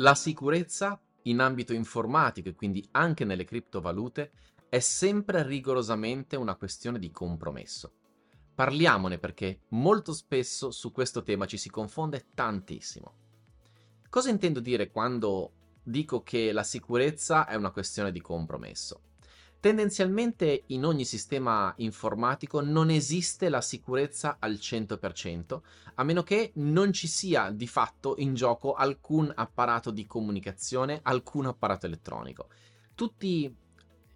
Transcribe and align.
La 0.00 0.14
sicurezza 0.14 1.00
in 1.22 1.40
ambito 1.40 1.72
informatico 1.72 2.48
e 2.48 2.54
quindi 2.54 2.86
anche 2.92 3.24
nelle 3.24 3.42
criptovalute 3.42 4.30
è 4.68 4.78
sempre 4.78 5.42
rigorosamente 5.42 6.36
una 6.36 6.54
questione 6.54 7.00
di 7.00 7.10
compromesso. 7.10 7.94
Parliamone 8.54 9.18
perché 9.18 9.62
molto 9.70 10.12
spesso 10.12 10.70
su 10.70 10.92
questo 10.92 11.24
tema 11.24 11.46
ci 11.46 11.56
si 11.56 11.68
confonde 11.68 12.28
tantissimo. 12.32 13.14
Cosa 14.08 14.30
intendo 14.30 14.60
dire 14.60 14.92
quando 14.92 15.52
dico 15.82 16.22
che 16.22 16.52
la 16.52 16.62
sicurezza 16.62 17.48
è 17.48 17.56
una 17.56 17.72
questione 17.72 18.12
di 18.12 18.20
compromesso? 18.20 19.00
Tendenzialmente 19.60 20.62
in 20.66 20.84
ogni 20.84 21.04
sistema 21.04 21.72
informatico 21.78 22.60
non 22.60 22.90
esiste 22.90 23.48
la 23.48 23.60
sicurezza 23.60 24.36
al 24.38 24.52
100%, 24.52 25.60
a 25.96 26.04
meno 26.04 26.22
che 26.22 26.52
non 26.54 26.92
ci 26.92 27.08
sia 27.08 27.50
di 27.50 27.66
fatto 27.66 28.14
in 28.18 28.34
gioco 28.34 28.74
alcun 28.74 29.32
apparato 29.34 29.90
di 29.90 30.06
comunicazione, 30.06 31.00
alcun 31.02 31.46
apparato 31.46 31.86
elettronico. 31.86 32.48
Tutti 32.94 33.52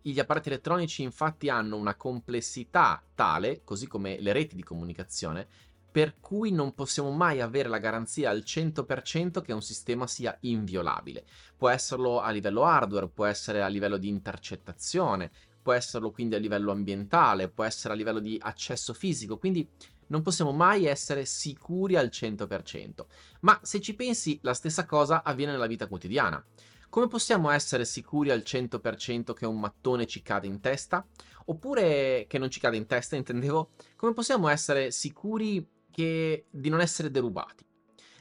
gli 0.01 0.19
apparati 0.21 0.49
elettronici 0.49 1.03
infatti 1.03 1.49
hanno 1.49 1.77
una 1.77 1.97
complessità 1.97 3.03
tale, 3.13 3.63
così 3.65 3.89
come 3.89 4.21
le 4.21 4.33
reti 4.33 4.55
di 4.55 4.63
comunicazione, 4.63 5.49
per 5.93 6.19
cui 6.19 6.51
non 6.51 6.75
possiamo 6.75 7.11
mai 7.11 7.43
avere 7.43 7.69
la 7.69 7.79
garanzia 7.79 8.31
al 8.31 8.43
100% 8.45 9.43
che 9.43 9.53
un 9.53 9.61
sistema 9.61 10.07
sia 10.07 10.35
inviolabile. 10.41 11.27
Può 11.55 11.69
esserlo 11.69 12.21
a 12.21 12.31
livello 12.31 12.65
hardware, 12.65 13.09
può 13.09 13.27
essere 13.27 13.63
a 13.63 13.67
livello 13.69 13.99
di 13.99 14.09
intercettazione, 14.09 15.31
può 15.61 15.75
esserlo 15.75 16.11
quindi 16.11 16.35
a 16.35 16.39
livello 16.39 16.73
ambientale, 16.73 17.51
può 17.51 17.65
essere 17.65 17.93
a 17.93 17.97
livello 17.97 18.21
di 18.21 18.39
accesso 18.41 18.95
fisico, 18.95 19.37
quindi 19.37 19.69
non 20.07 20.23
possiamo 20.23 20.53
mai 20.53 20.87
essere 20.87 21.27
sicuri 21.27 21.97
al 21.97 22.09
100%. 22.11 23.05
Ma 23.41 23.61
se 23.63 23.81
ci 23.81 23.95
pensi, 23.95 24.39
la 24.43 24.55
stessa 24.55 24.87
cosa 24.87 25.23
avviene 25.23 25.53
nella 25.53 25.67
vita 25.67 25.87
quotidiana. 25.87 26.43
Come 26.89 27.07
possiamo 27.07 27.51
essere 27.51 27.85
sicuri 27.87 28.31
al 28.31 28.43
100% 28.45 29.33
che 29.33 29.47
un 29.47 29.59
mattone 29.59 30.07
ci 30.07 30.21
cade 30.21 30.47
in 30.47 30.61
testa? 30.61 31.07
Oppure 31.47 32.27
che 32.29 32.39
non 32.39 32.51
ci 32.51 32.61
cade 32.61 32.77
in 32.77 32.87
testa, 32.87 33.17
intendevo? 33.17 33.71
Come 33.97 34.13
possiamo 34.13 34.49
essere 34.49 34.91
sicuri 34.91 35.67
che... 35.93 36.47
di 36.51 36.69
non 36.69 36.81
essere 36.81 37.11
derubati. 37.11 37.65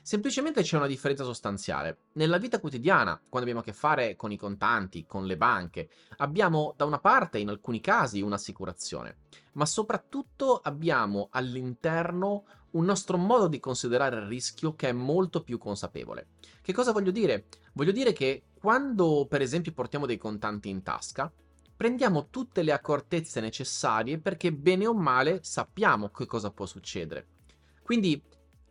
Semplicemente 0.03 0.63
c'è 0.63 0.77
una 0.77 0.87
differenza 0.87 1.23
sostanziale. 1.23 1.99
Nella 2.13 2.39
vita 2.39 2.59
quotidiana, 2.59 3.13
quando 3.17 3.47
abbiamo 3.47 3.59
a 3.59 3.63
che 3.63 3.71
fare 3.71 4.15
con 4.15 4.31
i 4.31 4.37
contanti, 4.37 5.05
con 5.05 5.27
le 5.27 5.37
banche, 5.37 5.89
abbiamo 6.17 6.73
da 6.75 6.85
una 6.85 6.99
parte 6.99 7.37
in 7.37 7.49
alcuni 7.49 7.79
casi 7.81 8.19
un'assicurazione, 8.21 9.17
ma 9.53 9.65
soprattutto 9.67 10.59
abbiamo 10.63 11.27
all'interno 11.31 12.45
un 12.71 12.85
nostro 12.85 13.17
modo 13.17 13.47
di 13.47 13.59
considerare 13.59 14.15
il 14.17 14.25
rischio 14.25 14.75
che 14.75 14.89
è 14.89 14.91
molto 14.91 15.43
più 15.43 15.59
consapevole. 15.59 16.29
Che 16.61 16.73
cosa 16.73 16.91
voglio 16.91 17.11
dire? 17.11 17.45
Voglio 17.73 17.91
dire 17.91 18.11
che 18.11 18.45
quando 18.59 19.27
per 19.29 19.41
esempio 19.41 19.71
portiamo 19.71 20.07
dei 20.07 20.17
contanti 20.17 20.69
in 20.69 20.81
tasca, 20.81 21.31
prendiamo 21.75 22.29
tutte 22.29 22.63
le 22.63 22.71
accortezze 22.71 23.39
necessarie 23.39 24.19
perché 24.19 24.51
bene 24.51 24.87
o 24.87 24.93
male 24.93 25.39
sappiamo 25.43 26.09
che 26.09 26.25
cosa 26.25 26.51
può 26.51 26.65
succedere. 26.65 27.27
Quindi 27.91 28.23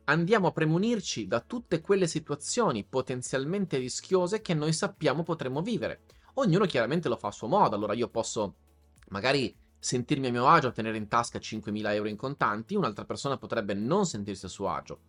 andiamo 0.04 0.46
a 0.46 0.50
premunirci 0.50 1.26
da 1.26 1.40
tutte 1.40 1.82
quelle 1.82 2.06
situazioni 2.06 2.86
potenzialmente 2.86 3.76
rischiose 3.76 4.40
che 4.40 4.54
noi 4.54 4.72
sappiamo 4.72 5.24
potremmo 5.24 5.60
vivere. 5.60 6.04
Ognuno 6.36 6.64
chiaramente 6.64 7.10
lo 7.10 7.18
fa 7.18 7.28
a 7.28 7.30
suo 7.30 7.46
modo, 7.46 7.76
allora 7.76 7.92
io 7.92 8.08
posso 8.08 8.54
magari 9.08 9.54
sentirmi 9.78 10.28
a 10.28 10.30
mio 10.30 10.48
agio 10.48 10.72
tenere 10.72 10.96
in 10.96 11.06
tasca 11.06 11.38
5.000 11.38 11.92
euro 11.92 12.08
in 12.08 12.16
contanti, 12.16 12.74
un'altra 12.74 13.04
persona 13.04 13.36
potrebbe 13.36 13.74
non 13.74 14.06
sentirsi 14.06 14.46
a 14.46 14.48
suo 14.48 14.70
agio. 14.70 15.00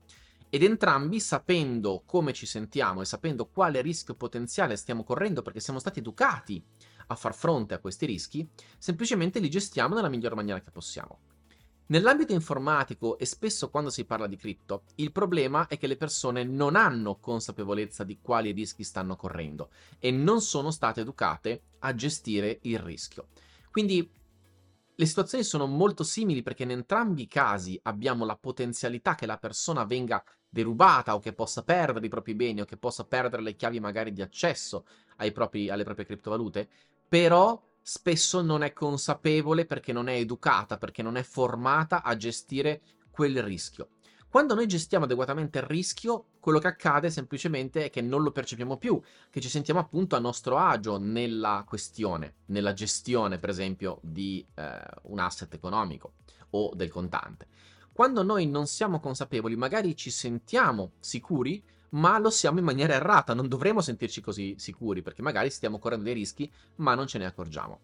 Ed 0.49 0.61
entrambi, 0.61 1.21
sapendo 1.21 2.03
come 2.05 2.33
ci 2.33 2.45
sentiamo 2.45 2.99
e 2.99 3.05
sapendo 3.05 3.47
quale 3.47 3.79
rischio 3.79 4.15
potenziale 4.15 4.75
stiamo 4.75 5.05
correndo, 5.05 5.41
perché 5.41 5.61
siamo 5.61 5.79
stati 5.79 5.99
educati 5.99 6.61
a 7.07 7.15
far 7.15 7.33
fronte 7.33 7.75
a 7.75 7.79
questi 7.79 8.05
rischi, 8.05 8.45
semplicemente 8.77 9.39
li 9.39 9.49
gestiamo 9.49 9.95
nella 9.95 10.09
miglior 10.09 10.35
maniera 10.35 10.59
che 10.59 10.69
possiamo. 10.69 11.30
Nell'ambito 11.87 12.31
informatico 12.31 13.17
e 13.17 13.25
spesso 13.25 13.69
quando 13.69 13.89
si 13.89 14.05
parla 14.05 14.27
di 14.27 14.37
cripto, 14.37 14.83
il 14.95 15.11
problema 15.11 15.67
è 15.67 15.77
che 15.77 15.87
le 15.87 15.97
persone 15.97 16.43
non 16.45 16.77
hanno 16.77 17.17
consapevolezza 17.19 18.05
di 18.05 18.19
quali 18.21 18.51
rischi 18.51 18.83
stanno 18.83 19.17
correndo 19.17 19.69
e 19.99 20.09
non 20.09 20.39
sono 20.39 20.71
state 20.71 21.01
educate 21.01 21.63
a 21.79 21.93
gestire 21.93 22.59
il 22.61 22.79
rischio. 22.79 23.27
Quindi 23.71 24.09
le 24.95 25.05
situazioni 25.05 25.43
sono 25.43 25.65
molto 25.65 26.03
simili 26.03 26.43
perché 26.43 26.63
in 26.63 26.71
entrambi 26.71 27.23
i 27.23 27.27
casi 27.27 27.77
abbiamo 27.83 28.23
la 28.23 28.37
potenzialità 28.37 29.15
che 29.15 29.25
la 29.25 29.37
persona 29.37 29.83
venga 29.83 30.23
derubata 30.47 31.15
o 31.15 31.19
che 31.19 31.33
possa 31.33 31.63
perdere 31.63 32.05
i 32.05 32.09
propri 32.09 32.35
beni 32.35 32.61
o 32.61 32.65
che 32.65 32.77
possa 32.77 33.03
perdere 33.05 33.41
le 33.41 33.55
chiavi 33.55 33.79
magari 33.79 34.13
di 34.13 34.21
accesso 34.21 34.85
propri, 35.33 35.69
alle 35.69 35.83
proprie 35.83 36.05
criptovalute, 36.05 36.69
però 37.07 37.61
spesso 37.81 38.41
non 38.41 38.63
è 38.63 38.73
consapevole 38.73 39.65
perché 39.65 39.93
non 39.93 40.07
è 40.07 40.13
educata, 40.13 40.77
perché 40.77 41.01
non 41.01 41.17
è 41.17 41.23
formata 41.23 42.03
a 42.03 42.15
gestire 42.15 42.81
quel 43.09 43.41
rischio. 43.43 43.89
Quando 44.31 44.53
noi 44.53 44.65
gestiamo 44.65 45.03
adeguatamente 45.03 45.57
il 45.57 45.65
rischio, 45.65 46.27
quello 46.39 46.59
che 46.59 46.67
accade 46.67 47.09
semplicemente 47.09 47.85
è 47.85 47.89
che 47.89 47.99
non 47.99 48.23
lo 48.23 48.31
percepiamo 48.31 48.77
più, 48.77 48.97
che 49.29 49.41
ci 49.41 49.49
sentiamo 49.49 49.81
appunto 49.81 50.15
a 50.15 50.19
nostro 50.19 50.57
agio 50.57 50.97
nella 50.97 51.65
questione, 51.67 52.35
nella 52.45 52.71
gestione, 52.71 53.39
per 53.39 53.49
esempio, 53.49 53.99
di 54.01 54.45
eh, 54.55 54.79
un 55.03 55.19
asset 55.19 55.53
economico 55.53 56.13
o 56.51 56.71
del 56.73 56.89
contante. 56.89 57.47
Quando 57.91 58.23
noi 58.23 58.47
non 58.47 58.67
siamo 58.67 59.01
consapevoli, 59.01 59.57
magari 59.57 59.97
ci 59.97 60.09
sentiamo 60.09 60.93
sicuri, 61.01 61.61
ma 61.91 62.17
lo 62.17 62.29
siamo 62.29 62.59
in 62.59 62.65
maniera 62.65 62.93
errata, 62.93 63.33
non 63.33 63.47
dovremmo 63.47 63.81
sentirci 63.81 64.21
così 64.21 64.55
sicuri, 64.57 65.01
perché 65.01 65.21
magari 65.21 65.49
stiamo 65.49 65.79
correndo 65.79 66.05
dei 66.05 66.13
rischi, 66.13 66.51
ma 66.75 66.95
non 66.95 67.07
ce 67.07 67.17
ne 67.17 67.25
accorgiamo. 67.25 67.79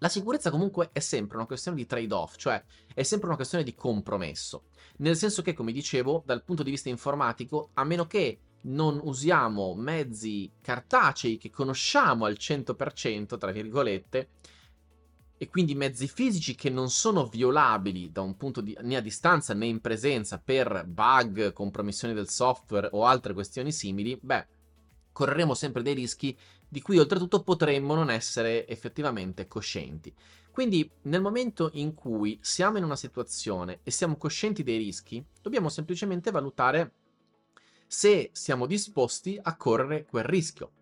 La 0.00 0.08
sicurezza 0.08 0.50
comunque 0.50 0.90
è 0.92 1.00
sempre 1.00 1.38
una 1.38 1.46
questione 1.46 1.76
di 1.76 1.86
trade-off, 1.86 2.36
cioè 2.36 2.62
è 2.94 3.02
sempre 3.02 3.26
una 3.28 3.36
questione 3.36 3.64
di 3.64 3.74
compromesso. 3.74 4.64
Nel 4.98 5.16
senso 5.16 5.42
che, 5.42 5.54
come 5.54 5.72
dicevo, 5.72 6.22
dal 6.24 6.44
punto 6.44 6.62
di 6.62 6.70
vista 6.70 6.88
informatico, 6.88 7.70
a 7.74 7.84
meno 7.84 8.06
che 8.06 8.38
non 8.62 9.00
usiamo 9.02 9.74
mezzi 9.74 10.50
cartacei 10.60 11.38
che 11.38 11.50
conosciamo 11.50 12.26
al 12.26 12.36
100%, 12.38 13.38
tra 13.38 13.50
virgolette, 13.50 14.28
e 15.38 15.48
quindi 15.48 15.76
mezzi 15.76 16.08
fisici 16.08 16.56
che 16.56 16.68
non 16.68 16.90
sono 16.90 17.26
violabili 17.26 18.10
da 18.10 18.20
un 18.20 18.36
punto 18.36 18.60
di, 18.60 18.76
né 18.82 18.96
a 18.96 19.00
distanza 19.00 19.54
né 19.54 19.66
in 19.66 19.80
presenza 19.80 20.38
per 20.38 20.84
bug, 20.84 21.52
compromissioni 21.52 22.12
del 22.12 22.28
software 22.28 22.88
o 22.92 23.06
altre 23.06 23.32
questioni 23.32 23.70
simili, 23.70 24.18
beh, 24.20 24.46
correremo 25.12 25.54
sempre 25.54 25.82
dei 25.82 25.94
rischi 25.94 26.36
di 26.68 26.82
cui 26.82 26.98
oltretutto 26.98 27.42
potremmo 27.42 27.94
non 27.94 28.10
essere 28.10 28.66
effettivamente 28.66 29.46
coscienti. 29.46 30.12
Quindi 30.50 30.90
nel 31.02 31.22
momento 31.22 31.70
in 31.74 31.94
cui 31.94 32.36
siamo 32.42 32.78
in 32.78 32.84
una 32.84 32.96
situazione 32.96 33.78
e 33.84 33.92
siamo 33.92 34.16
coscienti 34.16 34.64
dei 34.64 34.76
rischi, 34.76 35.24
dobbiamo 35.40 35.68
semplicemente 35.68 36.32
valutare 36.32 36.92
se 37.86 38.30
siamo 38.32 38.66
disposti 38.66 39.38
a 39.40 39.56
correre 39.56 40.04
quel 40.04 40.24
rischio. 40.24 40.72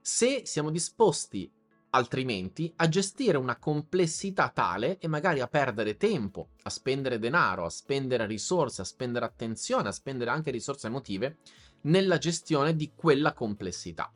Se 0.00 0.42
siamo 0.44 0.70
disposti 0.70 1.50
altrimenti 1.94 2.72
a 2.76 2.88
gestire 2.88 3.38
una 3.38 3.56
complessità 3.56 4.48
tale 4.48 4.98
e 4.98 5.06
magari 5.06 5.40
a 5.40 5.46
perdere 5.46 5.96
tempo, 5.96 6.48
a 6.62 6.70
spendere 6.70 7.20
denaro, 7.20 7.64
a 7.64 7.70
spendere 7.70 8.26
risorse, 8.26 8.82
a 8.82 8.84
spendere 8.84 9.24
attenzione, 9.24 9.88
a 9.88 9.92
spendere 9.92 10.30
anche 10.30 10.50
risorse 10.50 10.88
emotive 10.88 11.38
nella 11.82 12.18
gestione 12.18 12.74
di 12.74 12.92
quella 12.94 13.32
complessità. 13.32 14.12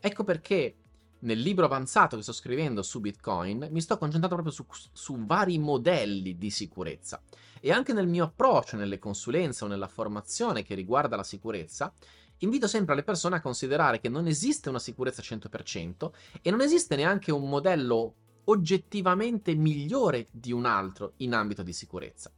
Ecco 0.00 0.24
perché 0.24 0.76
nel 1.20 1.38
libro 1.38 1.64
avanzato 1.64 2.16
che 2.16 2.22
sto 2.22 2.32
scrivendo 2.32 2.82
su 2.82 3.00
Bitcoin 3.00 3.68
mi 3.70 3.80
sto 3.80 3.96
concentrando 3.96 4.34
proprio 4.34 4.52
su, 4.52 4.66
su, 4.92 5.24
vari 5.24 5.58
modelli 5.58 6.36
di 6.36 6.50
sicurezza 6.50 7.22
e 7.60 7.70
anche 7.70 7.92
nel 7.92 8.08
mio 8.08 8.24
approccio, 8.24 8.76
nelle 8.76 8.98
consulenze 8.98 9.62
o 9.62 9.68
nella 9.68 9.86
formazione 9.86 10.64
che 10.64 10.74
riguarda 10.74 11.14
la 11.14 11.22
sicurezza, 11.22 11.92
invito 12.42 12.66
sempre 12.66 12.94
le 12.94 13.02
persone 13.02 13.36
a 13.36 13.40
considerare 13.40 14.00
che 14.00 14.08
non 14.08 14.26
esiste 14.26 14.68
una 14.68 14.78
sicurezza 14.78 15.22
100% 15.22 16.10
e 16.42 16.50
non 16.50 16.60
esiste 16.60 16.96
neanche 16.96 17.32
un 17.32 17.48
modello 17.48 18.14
oggettivamente 18.44 19.54
migliore 19.54 20.26
di 20.30 20.52
un 20.52 20.64
altro 20.64 21.12
in 21.18 21.34
ambito 21.34 21.62
di 21.62 21.72
sicurezza. 21.72 22.30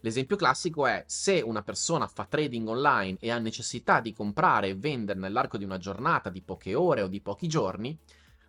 L'esempio 0.00 0.36
classico 0.36 0.86
è 0.86 1.04
se 1.06 1.40
una 1.40 1.62
persona 1.62 2.06
fa 2.06 2.26
trading 2.26 2.68
online 2.68 3.16
e 3.18 3.30
ha 3.30 3.38
necessità 3.38 4.00
di 4.00 4.12
comprare 4.12 4.68
e 4.68 4.76
vendere 4.76 5.18
nell'arco 5.18 5.56
di 5.56 5.64
una 5.64 5.78
giornata, 5.78 6.30
di 6.30 6.42
poche 6.42 6.74
ore 6.74 7.02
o 7.02 7.08
di 7.08 7.20
pochi 7.20 7.48
giorni, 7.48 7.98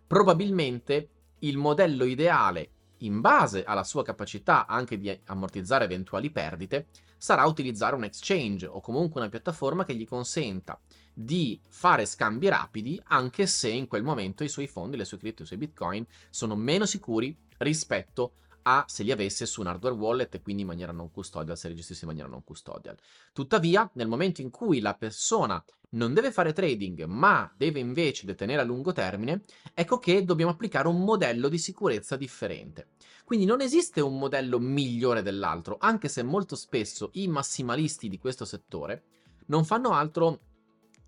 probabilmente 0.06 1.08
il 1.40 1.56
modello 1.56 2.04
ideale, 2.04 2.70
in 2.98 3.20
base 3.20 3.64
alla 3.64 3.84
sua 3.84 4.02
capacità 4.02 4.66
anche 4.66 4.98
di 4.98 5.16
ammortizzare 5.26 5.84
eventuali 5.84 6.30
perdite, 6.30 6.86
sarà 7.16 7.44
utilizzare 7.46 7.94
un 7.94 8.04
exchange 8.04 8.66
o 8.66 8.80
comunque 8.80 9.20
una 9.20 9.30
piattaforma 9.30 9.84
che 9.84 9.94
gli 9.94 10.06
consenta 10.06 10.78
di 11.12 11.60
fare 11.68 12.06
scambi 12.06 12.48
rapidi 12.48 13.00
anche 13.06 13.46
se 13.46 13.68
in 13.68 13.88
quel 13.88 14.02
momento 14.02 14.44
i 14.44 14.48
suoi 14.48 14.68
fondi, 14.68 14.96
le 14.96 15.04
sue 15.04 15.18
cripto, 15.18 15.42
i 15.42 15.46
suoi 15.46 15.58
bitcoin 15.58 16.06
sono 16.30 16.54
meno 16.54 16.86
sicuri 16.86 17.36
rispetto 17.58 18.32
a 18.62 18.84
se 18.86 19.02
li 19.02 19.10
avesse 19.10 19.46
su 19.46 19.60
un 19.60 19.66
hardware 19.68 19.94
wallet 19.94 20.34
e 20.34 20.42
quindi 20.42 20.62
in 20.62 20.68
maniera 20.68 20.92
non 20.92 21.10
custodial, 21.10 21.56
se 21.56 21.68
li 21.68 21.74
gestisse 21.74 22.02
in 22.02 22.08
maniera 22.08 22.28
non 22.28 22.44
custodial. 22.44 22.96
Tuttavia, 23.32 23.88
nel 23.94 24.08
momento 24.08 24.42
in 24.42 24.50
cui 24.50 24.80
la 24.80 24.94
persona 24.94 25.62
non 25.90 26.12
deve 26.12 26.32
fare 26.32 26.52
trading, 26.52 27.04
ma 27.04 27.50
deve 27.56 27.80
invece 27.80 28.26
detenere 28.26 28.60
a 28.60 28.64
lungo 28.64 28.92
termine, 28.92 29.44
ecco 29.72 29.98
che 29.98 30.24
dobbiamo 30.24 30.50
applicare 30.50 30.88
un 30.88 31.02
modello 31.02 31.48
di 31.48 31.58
sicurezza 31.58 32.16
differente. 32.16 32.88
Quindi 33.24 33.46
non 33.46 33.60
esiste 33.60 34.00
un 34.00 34.18
modello 34.18 34.58
migliore 34.58 35.22
dell'altro, 35.22 35.76
anche 35.78 36.08
se 36.08 36.22
molto 36.22 36.56
spesso 36.56 37.10
i 37.14 37.28
massimalisti 37.28 38.08
di 38.08 38.18
questo 38.18 38.44
settore 38.44 39.04
non 39.46 39.64
fanno 39.64 39.92
altro 39.92 40.40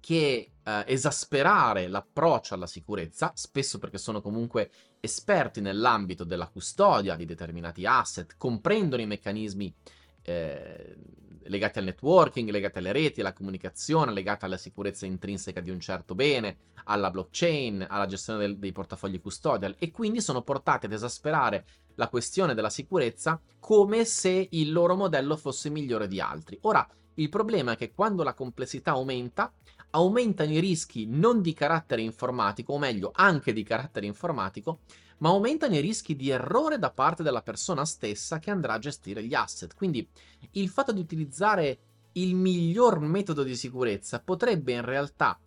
che 0.00 0.52
eh, 0.62 0.84
esasperare 0.86 1.86
l'approccio 1.86 2.54
alla 2.54 2.66
sicurezza, 2.66 3.32
spesso 3.34 3.78
perché 3.78 3.98
sono 3.98 4.22
comunque 4.22 4.70
esperti 5.00 5.60
nell'ambito 5.60 6.24
della 6.24 6.48
custodia 6.48 7.16
di 7.16 7.26
determinati 7.26 7.84
asset, 7.84 8.34
comprendono 8.38 9.02
i 9.02 9.06
meccanismi 9.06 9.74
eh, 10.22 10.96
legati 11.44 11.78
al 11.78 11.84
networking, 11.84 12.48
legati 12.50 12.78
alle 12.78 12.92
reti, 12.92 13.20
alla 13.20 13.32
comunicazione, 13.32 14.12
legati 14.12 14.44
alla 14.44 14.56
sicurezza 14.56 15.06
intrinseca 15.06 15.60
di 15.60 15.70
un 15.70 15.80
certo 15.80 16.14
bene, 16.14 16.58
alla 16.84 17.10
blockchain, 17.10 17.86
alla 17.88 18.06
gestione 18.06 18.40
del, 18.40 18.58
dei 18.58 18.72
portafogli 18.72 19.20
custodial. 19.20 19.74
E 19.78 19.90
quindi 19.90 20.20
sono 20.20 20.42
portati 20.42 20.86
ad 20.86 20.92
esasperare 20.92 21.64
la 22.00 22.08
questione 22.08 22.54
della 22.54 22.70
sicurezza 22.70 23.38
come 23.60 24.06
se 24.06 24.48
il 24.50 24.72
loro 24.72 24.96
modello 24.96 25.36
fosse 25.36 25.68
migliore 25.68 26.08
di 26.08 26.18
altri. 26.18 26.58
Ora, 26.62 26.88
il 27.14 27.28
problema 27.28 27.72
è 27.72 27.76
che 27.76 27.92
quando 27.92 28.22
la 28.22 28.32
complessità 28.32 28.92
aumenta, 28.92 29.52
aumentano 29.90 30.50
i 30.50 30.60
rischi 30.60 31.06
non 31.06 31.42
di 31.42 31.52
carattere 31.52 32.00
informatico, 32.00 32.72
o 32.72 32.78
meglio 32.78 33.10
anche 33.14 33.52
di 33.52 33.62
carattere 33.62 34.06
informatico, 34.06 34.80
ma 35.18 35.28
aumentano 35.28 35.74
i 35.74 35.80
rischi 35.80 36.16
di 36.16 36.30
errore 36.30 36.78
da 36.78 36.90
parte 36.90 37.22
della 37.22 37.42
persona 37.42 37.84
stessa 37.84 38.38
che 38.38 38.50
andrà 38.50 38.72
a 38.72 38.78
gestire 38.78 39.22
gli 39.22 39.34
asset. 39.34 39.74
Quindi 39.74 40.08
il 40.52 40.70
fatto 40.70 40.92
di 40.92 41.00
utilizzare 41.00 41.78
il 42.12 42.34
miglior 42.34 42.98
metodo 43.00 43.42
di 43.42 43.54
sicurezza 43.54 44.20
potrebbe 44.20 44.72
in 44.72 44.84
realtà 44.84 45.38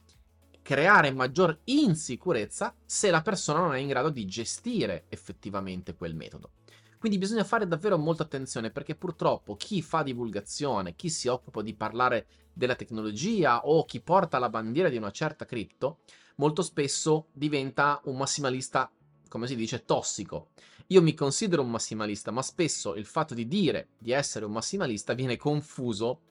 creare 0.64 1.12
maggior 1.12 1.60
insicurezza 1.66 2.74
se 2.86 3.12
la 3.12 3.22
persona 3.22 3.60
non 3.60 3.76
è 3.76 3.80
in 3.80 3.88
grado 3.88 4.10
di 4.10 4.26
gestire 4.26 5.06
effettivamente 5.10 5.94
quel 5.94 6.16
metodo. 6.16 6.52
Quindi 6.98 7.20
bisogna 7.20 7.44
fare 7.44 7.68
davvero 7.68 7.98
molta 7.98 8.24
attenzione 8.24 8.72
perché 8.72 8.96
purtroppo 8.96 9.58
chi 9.58 9.82
fa 9.82 10.04
divulgazione, 10.04 10.96
chi 10.96 11.10
si 11.10 11.28
occupa 11.28 11.62
di 11.62 11.74
parlare 11.74 12.28
della 12.54 12.76
tecnologia 12.76 13.68
o 13.68 13.84
chi 13.84 14.00
porta 14.00 14.40
la 14.40 14.48
bandiera 14.48 14.88
di 14.88 14.96
una 14.96 15.12
certa 15.12 15.44
cripto, 15.44 16.00
molto 16.36 16.62
spesso 16.62 17.28
diventa 17.34 18.00
un 18.06 18.16
massimalista, 18.16 18.90
come 19.28 19.48
si 19.48 19.58
dice, 19.58 19.84
tossico. 19.84 20.52
Io 20.88 21.02
mi 21.02 21.14
considero 21.14 21.62
un 21.62 21.72
massimalista, 21.72 22.32
ma 22.32 22.42
spesso 22.42 22.96
il 22.96 23.06
fatto 23.06 23.34
di 23.34 23.50
dire 23.50 23.90
di 23.98 24.12
essere 24.12 24.46
un 24.46 24.54
massimalista 24.54 25.14
viene 25.14 25.36
confuso 25.36 26.22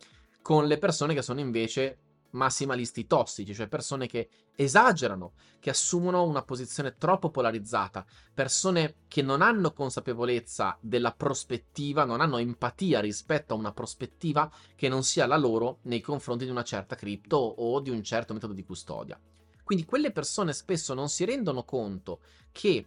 con 0.40 0.66
le 0.66 0.78
persone 0.78 1.12
che 1.12 1.20
sono 1.20 1.40
invece 1.40 1.98
massimalisti 2.32 3.06
tossici, 3.06 3.54
cioè 3.54 3.68
persone 3.68 4.06
che 4.06 4.28
esagerano, 4.54 5.32
che 5.58 5.70
assumono 5.70 6.24
una 6.24 6.42
posizione 6.42 6.96
troppo 6.96 7.30
polarizzata, 7.30 8.04
persone 8.34 8.96
che 9.08 9.22
non 9.22 9.42
hanno 9.42 9.72
consapevolezza 9.72 10.76
della 10.80 11.12
prospettiva, 11.12 12.04
non 12.04 12.20
hanno 12.20 12.38
empatia 12.38 13.00
rispetto 13.00 13.54
a 13.54 13.56
una 13.56 13.72
prospettiva 13.72 14.50
che 14.74 14.88
non 14.88 15.02
sia 15.02 15.26
la 15.26 15.36
loro 15.36 15.78
nei 15.82 16.00
confronti 16.00 16.44
di 16.44 16.50
una 16.50 16.64
certa 16.64 16.94
cripto 16.94 17.36
o 17.36 17.80
di 17.80 17.90
un 17.90 18.02
certo 18.02 18.34
metodo 18.34 18.52
di 18.52 18.64
custodia. 18.64 19.18
Quindi 19.64 19.84
quelle 19.84 20.10
persone 20.10 20.52
spesso 20.52 20.92
non 20.92 21.08
si 21.08 21.24
rendono 21.24 21.64
conto 21.64 22.20
che 22.50 22.86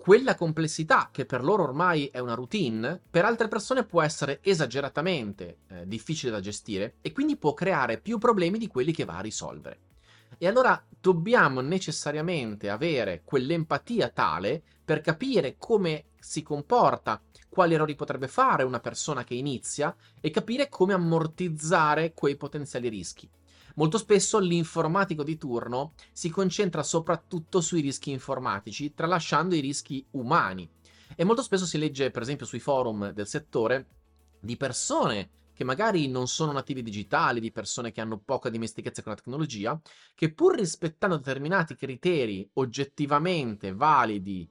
quella 0.00 0.34
complessità 0.34 1.10
che 1.12 1.26
per 1.26 1.44
loro 1.44 1.64
ormai 1.64 2.06
è 2.06 2.20
una 2.20 2.32
routine, 2.32 2.98
per 3.10 3.26
altre 3.26 3.48
persone 3.48 3.84
può 3.84 4.00
essere 4.00 4.38
esageratamente 4.40 5.58
eh, 5.68 5.86
difficile 5.86 6.32
da 6.32 6.40
gestire 6.40 6.94
e 7.02 7.12
quindi 7.12 7.36
può 7.36 7.52
creare 7.52 8.00
più 8.00 8.16
problemi 8.16 8.56
di 8.56 8.66
quelli 8.66 8.92
che 8.92 9.04
va 9.04 9.18
a 9.18 9.20
risolvere. 9.20 9.78
E 10.38 10.46
allora 10.46 10.82
dobbiamo 10.98 11.60
necessariamente 11.60 12.70
avere 12.70 13.20
quell'empatia 13.26 14.08
tale 14.08 14.62
per 14.82 15.02
capire 15.02 15.56
come 15.58 16.06
si 16.18 16.42
comporta, 16.42 17.20
quali 17.50 17.74
errori 17.74 17.94
potrebbe 17.94 18.26
fare 18.26 18.62
una 18.62 18.80
persona 18.80 19.22
che 19.22 19.34
inizia 19.34 19.94
e 20.18 20.30
capire 20.30 20.70
come 20.70 20.94
ammortizzare 20.94 22.14
quei 22.14 22.36
potenziali 22.36 22.88
rischi. 22.88 23.28
Molto 23.80 23.96
spesso 23.96 24.38
l'informatico 24.38 25.24
di 25.24 25.38
turno 25.38 25.94
si 26.12 26.28
concentra 26.28 26.82
soprattutto 26.82 27.62
sui 27.62 27.80
rischi 27.80 28.10
informatici, 28.10 28.92
tralasciando 28.92 29.54
i 29.54 29.60
rischi 29.60 30.04
umani. 30.10 30.68
E 31.16 31.24
molto 31.24 31.40
spesso 31.40 31.64
si 31.64 31.78
legge, 31.78 32.10
per 32.10 32.20
esempio, 32.20 32.44
sui 32.44 32.58
forum 32.58 33.10
del 33.12 33.26
settore 33.26 33.86
di 34.38 34.58
persone 34.58 35.30
che 35.54 35.64
magari 35.64 36.08
non 36.08 36.28
sono 36.28 36.52
nativi 36.52 36.82
digitali, 36.82 37.40
di 37.40 37.52
persone 37.52 37.90
che 37.90 38.02
hanno 38.02 38.18
poca 38.18 38.50
dimestichezza 38.50 39.00
con 39.00 39.12
la 39.12 39.18
tecnologia, 39.18 39.80
che 40.14 40.30
pur 40.30 40.56
rispettando 40.56 41.16
determinati 41.16 41.74
criteri 41.74 42.46
oggettivamente 42.54 43.72
validi 43.72 44.46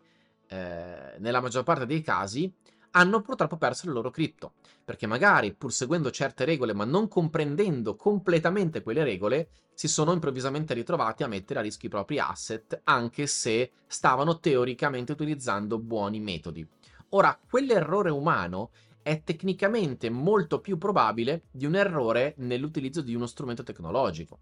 eh, 0.48 1.18
nella 1.20 1.40
maggior 1.40 1.62
parte 1.62 1.86
dei 1.86 2.02
casi, 2.02 2.52
hanno 2.92 3.22
purtroppo 3.22 3.58
perso 3.58 3.88
le 3.88 3.94
loro 3.94 4.10
cripto, 4.10 4.54
perché 4.84 5.08
magari 5.08 5.54
pur 5.54 5.72
seguendo 5.72 6.12
certe 6.12 6.46
regole 6.46 6.74
ma 6.74 6.86
non 6.86 7.08
comprendendo 7.08 7.96
completamente 7.96 8.82
quelle 8.82 9.04
regole, 9.04 9.50
si 9.74 9.88
sono 9.88 10.12
improvvisamente 10.12 10.74
ritrovati 10.74 11.24
a 11.24 11.28
mettere 11.28 11.60
a 11.60 11.62
rischio 11.62 11.88
i 11.88 11.92
propri 11.92 12.20
asset, 12.20 12.82
anche 12.84 13.28
se 13.28 13.72
stavano 13.88 14.40
teoricamente 14.40 15.12
utilizzando 15.12 15.80
buoni 15.80 16.20
metodi. 16.20 16.68
Ora, 17.10 17.40
quell'errore 17.50 18.10
umano 18.10 18.72
è 19.02 19.24
tecnicamente 19.24 20.10
molto 20.10 20.60
più 20.60 20.78
probabile 20.78 21.44
di 21.52 21.66
un 21.66 21.76
errore 21.76 22.34
nell'utilizzo 22.38 23.02
di 23.02 23.16
uno 23.16 23.26
strumento 23.26 23.64
tecnologico. 23.64 24.40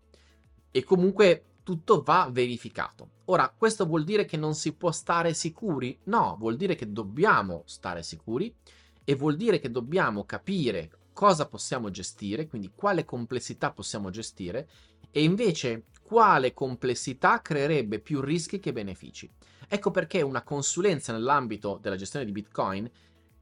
E 0.71 0.83
comunque 0.83 1.43
tutto 1.67 2.01
va 2.01 2.29
verificato. 2.31 3.09
Ora, 3.25 3.53
questo 3.53 3.85
vuol 3.85 4.05
dire 4.05 4.23
che 4.23 4.37
non 4.37 4.55
si 4.55 4.71
può 4.71 4.89
stare 4.93 5.33
sicuri? 5.33 5.99
No, 6.05 6.37
vuol 6.39 6.55
dire 6.55 6.75
che 6.75 6.93
dobbiamo 6.93 7.63
stare 7.65 8.03
sicuri 8.03 8.55
e 9.03 9.15
vuol 9.15 9.35
dire 9.35 9.59
che 9.59 9.69
dobbiamo 9.69 10.23
capire 10.23 10.89
cosa 11.11 11.45
possiamo 11.45 11.89
gestire, 11.89 12.47
quindi 12.47 12.71
quale 12.73 13.03
complessità 13.03 13.73
possiamo 13.73 14.09
gestire 14.09 14.69
e 15.11 15.23
invece 15.23 15.87
quale 16.03 16.53
complessità 16.53 17.41
creerebbe 17.41 17.99
più 17.99 18.21
rischi 18.21 18.61
che 18.61 18.71
benefici. 18.71 19.29
Ecco 19.67 19.91
perché 19.91 20.21
una 20.21 20.43
consulenza 20.43 21.11
nell'ambito 21.11 21.79
della 21.81 21.97
gestione 21.97 22.23
di 22.23 22.31
Bitcoin 22.31 22.89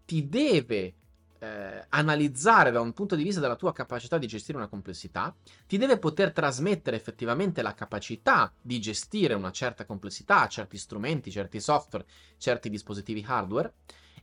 ti 0.03 0.27
deve 0.27 0.95
eh, 1.39 1.85
analizzare 1.89 2.71
da 2.71 2.81
un 2.81 2.93
punto 2.93 3.15
di 3.15 3.23
vista 3.23 3.39
della 3.39 3.55
tua 3.55 3.73
capacità 3.73 4.17
di 4.17 4.27
gestire 4.27 4.57
una 4.57 4.67
complessità, 4.67 5.35
ti 5.67 5.77
deve 5.77 5.97
poter 5.97 6.31
trasmettere 6.31 6.95
effettivamente 6.95 7.61
la 7.61 7.73
capacità 7.73 8.53
di 8.61 8.79
gestire 8.79 9.33
una 9.33 9.51
certa 9.51 9.85
complessità, 9.85 10.47
certi 10.47 10.77
strumenti, 10.77 11.31
certi 11.31 11.59
software, 11.59 12.05
certi 12.37 12.69
dispositivi 12.69 13.23
hardware. 13.27 13.73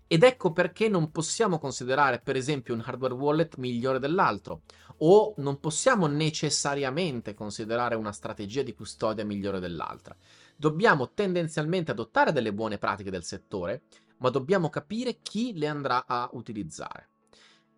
Ed 0.06 0.24
ecco 0.24 0.52
perché 0.52 0.90
non 0.90 1.10
possiamo 1.10 1.58
considerare, 1.58 2.20
per 2.20 2.36
esempio, 2.36 2.74
un 2.74 2.82
hardware 2.84 3.14
wallet 3.14 3.56
migliore 3.56 3.98
dell'altro, 3.98 4.60
o 4.98 5.32
non 5.38 5.58
possiamo 5.58 6.06
necessariamente 6.06 7.32
considerare 7.32 7.94
una 7.94 8.12
strategia 8.12 8.62
di 8.62 8.74
custodia 8.74 9.24
migliore 9.24 9.58
dell'altra. 9.58 10.14
Dobbiamo 10.54 11.12
tendenzialmente 11.12 11.92
adottare 11.92 12.30
delle 12.30 12.52
buone 12.52 12.76
pratiche 12.76 13.10
del 13.10 13.24
settore, 13.24 13.84
ma 14.22 14.30
dobbiamo 14.30 14.70
capire 14.70 15.18
chi 15.20 15.58
le 15.58 15.66
andrà 15.66 16.06
a 16.06 16.30
utilizzare. 16.32 17.08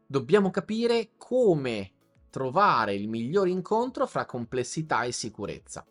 Dobbiamo 0.06 0.50
capire 0.50 1.12
come 1.16 1.92
trovare 2.28 2.94
il 2.94 3.08
miglior 3.08 3.48
incontro 3.48 4.06
fra 4.06 4.26
complessità 4.26 5.04
e 5.04 5.12
sicurezza. 5.12 5.86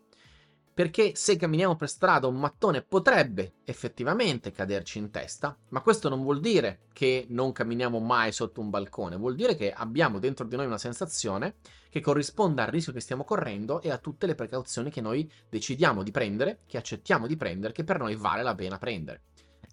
Perché 0.74 1.14
se 1.16 1.36
camminiamo 1.36 1.76
per 1.76 1.88
strada 1.88 2.28
un 2.28 2.40
mattone 2.40 2.82
potrebbe 2.82 3.56
effettivamente 3.64 4.52
caderci 4.52 4.98
in 4.98 5.12
testa, 5.12 5.56
ma 5.70 5.82
questo 5.82 6.10
non 6.10 6.22
vuol 6.22 6.40
dire 6.40 6.86
che 6.94 7.26
non 7.30 7.52
camminiamo 7.52 8.00
mai 8.00 8.32
sotto 8.32 8.60
un 8.60 8.70
balcone, 8.70 9.16
vuol 9.16 9.36
dire 9.36 9.56
che 9.56 9.72
abbiamo 9.72 10.20
dentro 10.20 10.46
di 10.46 10.56
noi 10.56 10.66
una 10.66 10.80
sensazione 10.80 11.56
che 11.90 12.02
corrisponda 12.02 12.64
al 12.64 12.72
rischio 12.72 12.92
che 12.92 13.02
stiamo 13.02 13.24
correndo 13.24 13.82
e 13.82 13.92
a 13.92 14.00
tutte 14.00 14.26
le 14.26 14.36
precauzioni 14.36 14.90
che 14.90 15.02
noi 15.02 15.32
decidiamo 15.48 16.02
di 16.02 16.12
prendere, 16.12 16.62
che 16.66 16.78
accettiamo 16.78 17.28
di 17.28 17.38
prendere, 17.38 17.74
che 17.74 17.84
per 17.84 18.00
noi 18.00 18.16
vale 18.16 18.44
la 18.44 18.56
pena 18.56 18.78
prendere. 18.80 19.22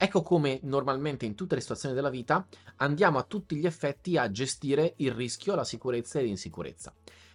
Ecco 0.03 0.23
come 0.23 0.61
normalmente 0.63 1.27
in 1.27 1.35
tutte 1.35 1.57
le 1.57 1.61
situazioni 1.61 1.95
della 1.95 2.09
vita 2.09 2.47
andiamo 2.77 3.19
a 3.19 3.23
tutti 3.23 3.57
gli 3.57 3.67
effetti 3.67 4.17
a 4.17 4.31
gestire 4.31 4.95
il 4.97 5.13
rischio, 5.13 5.55
la 5.55 5.63
sicurezza 5.63 6.19
e 6.19 6.23
l'insicurezza. 6.23 6.95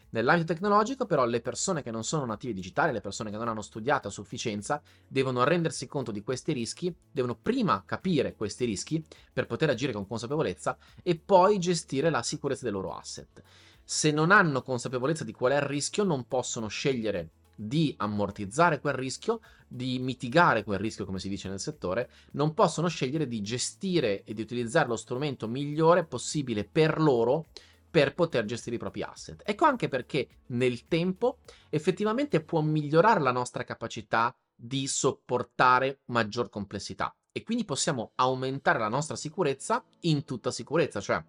Nell'ambito 0.09 0.51
tecnologico, 0.51 1.05
però, 1.05 1.25
le 1.25 1.41
persone 1.41 1.83
che 1.83 1.91
non 1.91 2.03
sono 2.03 2.25
native 2.25 2.53
digitali, 2.53 2.91
le 2.91 3.01
persone 3.01 3.29
che 3.29 3.37
non 3.37 3.49
hanno 3.49 3.61
studiato 3.61 4.07
a 4.07 4.11
sufficienza, 4.11 4.81
devono 5.07 5.43
rendersi 5.43 5.85
conto 5.85 6.11
di 6.11 6.23
questi 6.23 6.53
rischi, 6.53 6.91
devono 7.11 7.37
prima 7.39 7.83
capire 7.85 8.33
questi 8.33 8.65
rischi 8.65 9.05
per 9.31 9.45
poter 9.45 9.69
agire 9.69 9.93
con 9.93 10.07
consapevolezza 10.07 10.75
e 11.03 11.19
poi 11.23 11.59
gestire 11.59 12.09
la 12.09 12.23
sicurezza 12.23 12.63
dei 12.63 12.73
loro 12.73 12.95
asset. 12.95 13.43
Se 13.83 14.09
non 14.09 14.31
hanno 14.31 14.63
consapevolezza 14.63 15.23
di 15.23 15.33
qual 15.33 15.51
è 15.51 15.57
il 15.57 15.61
rischio, 15.61 16.03
non 16.03 16.27
possono 16.27 16.65
scegliere 16.65 17.29
di 17.55 17.93
ammortizzare 17.97 18.79
quel 18.79 18.93
rischio, 18.93 19.39
di 19.67 19.97
mitigare 19.99 20.63
quel 20.63 20.79
rischio, 20.79 21.05
come 21.05 21.19
si 21.19 21.29
dice 21.29 21.49
nel 21.49 21.59
settore, 21.59 22.09
non 22.31 22.53
possono 22.53 22.87
scegliere 22.87 23.27
di 23.27 23.41
gestire 23.41 24.23
e 24.23 24.33
di 24.33 24.41
utilizzare 24.41 24.87
lo 24.87 24.95
strumento 24.95 25.47
migliore 25.47 26.05
possibile 26.05 26.65
per 26.65 26.99
loro 26.99 27.47
per 27.89 28.13
poter 28.13 28.43
gestire 28.43 28.75
i 28.75 28.79
propri 28.79 29.03
asset. 29.03 29.41
Ecco 29.45 29.63
anche 29.63 29.87
perché 29.87 30.27
nel 30.47 30.85
tempo 30.87 31.37
effettivamente 31.69 32.43
può 32.43 32.59
migliorare 32.59 33.21
la 33.21 33.31
nostra 33.31 33.63
capacità 33.63 34.35
di 34.53 34.85
sopportare 34.85 36.01
maggior 36.07 36.49
complessità 36.49 37.15
e 37.31 37.43
quindi 37.43 37.63
possiamo 37.63 38.11
aumentare 38.15 38.79
la 38.79 38.89
nostra 38.89 39.15
sicurezza 39.15 39.83
in 40.01 40.25
tutta 40.25 40.51
sicurezza, 40.51 40.99
cioè 40.99 41.23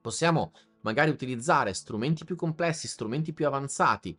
possiamo 0.00 0.52
magari 0.82 1.10
utilizzare 1.10 1.72
strumenti 1.72 2.24
più 2.24 2.36
complessi, 2.36 2.88
strumenti 2.88 3.32
più 3.32 3.46
avanzati 3.46 4.18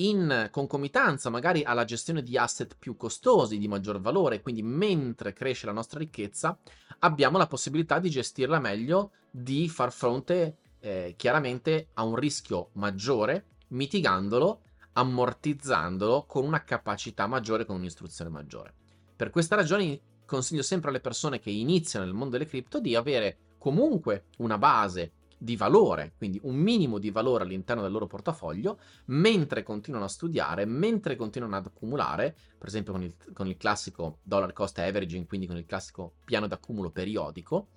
in 0.00 0.48
concomitanza 0.50 1.30
magari 1.30 1.62
alla 1.62 1.84
gestione 1.84 2.22
di 2.22 2.36
asset 2.36 2.76
più 2.78 2.96
costosi, 2.96 3.58
di 3.58 3.68
maggior 3.68 4.00
valore, 4.00 4.40
quindi 4.40 4.62
mentre 4.62 5.32
cresce 5.32 5.66
la 5.66 5.72
nostra 5.72 5.98
ricchezza 5.98 6.58
abbiamo 7.00 7.38
la 7.38 7.46
possibilità 7.46 7.98
di 7.98 8.10
gestirla 8.10 8.58
meglio, 8.58 9.12
di 9.30 9.68
far 9.68 9.92
fronte 9.92 10.56
eh, 10.80 11.14
chiaramente 11.16 11.88
a 11.94 12.04
un 12.04 12.16
rischio 12.16 12.70
maggiore, 12.74 13.46
mitigandolo, 13.68 14.62
ammortizzandolo 14.92 16.24
con 16.26 16.44
una 16.44 16.64
capacità 16.64 17.26
maggiore, 17.26 17.64
con 17.64 17.76
un'istruzione 17.76 18.30
maggiore. 18.30 18.74
Per 19.14 19.30
questa 19.30 19.54
ragione 19.54 20.00
consiglio 20.24 20.62
sempre 20.62 20.90
alle 20.90 21.00
persone 21.00 21.38
che 21.38 21.50
iniziano 21.50 22.04
nel 22.04 22.14
mondo 22.14 22.36
delle 22.36 22.48
cripto 22.48 22.80
di 22.80 22.94
avere 22.94 23.38
comunque 23.58 24.26
una 24.38 24.56
base 24.56 25.12
di 25.42 25.56
valore, 25.56 26.12
quindi 26.18 26.38
un 26.42 26.54
minimo 26.54 26.98
di 26.98 27.10
valore 27.10 27.44
all'interno 27.44 27.80
del 27.80 27.90
loro 27.90 28.06
portafoglio, 28.06 28.78
mentre 29.06 29.62
continuano 29.62 30.04
a 30.04 30.08
studiare, 30.08 30.66
mentre 30.66 31.16
continuano 31.16 31.56
ad 31.56 31.64
accumulare, 31.64 32.36
per 32.58 32.68
esempio 32.68 32.92
con 32.92 33.02
il, 33.02 33.14
con 33.32 33.46
il 33.46 33.56
classico 33.56 34.18
dollar 34.22 34.52
cost 34.52 34.78
averaging, 34.78 35.26
quindi 35.26 35.46
con 35.46 35.56
il 35.56 35.64
classico 35.64 36.12
piano 36.26 36.46
d'accumulo 36.46 36.90
periodico, 36.90 37.68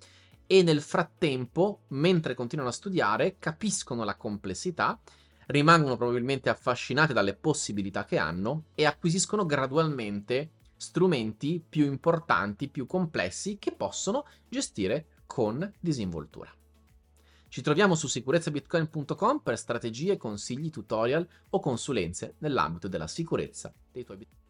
e 0.46 0.62
nel 0.62 0.82
frattempo, 0.82 1.84
mentre 1.88 2.34
continuano 2.34 2.70
a 2.70 2.74
studiare, 2.74 3.36
capiscono 3.38 4.04
la 4.04 4.16
complessità, 4.16 5.00
rimangono 5.46 5.96
probabilmente 5.96 6.50
affascinati 6.50 7.14
dalle 7.14 7.34
possibilità 7.34 8.04
che 8.04 8.18
hanno 8.18 8.64
e 8.74 8.84
acquisiscono 8.84 9.46
gradualmente 9.46 10.50
strumenti 10.76 11.64
più 11.66 11.86
importanti, 11.86 12.68
più 12.68 12.84
complessi 12.84 13.56
che 13.58 13.72
possono 13.72 14.26
gestire 14.50 15.06
con 15.26 15.72
disinvoltura. 15.80 16.54
Ci 17.54 17.62
troviamo 17.62 17.94
su 17.94 18.08
sicurezzaBitcoin.com 18.08 19.38
per 19.38 19.56
strategie, 19.56 20.16
consigli, 20.16 20.70
tutorial 20.70 21.24
o 21.50 21.60
consulenze 21.60 22.34
nell'ambito 22.38 22.88
della 22.88 23.06
sicurezza 23.06 23.72
dei 23.92 24.02
tuoi 24.02 24.16
bitcoin. 24.16 24.43